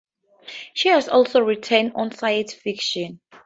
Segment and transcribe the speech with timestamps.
[0.73, 3.19] She has also written on science fiction.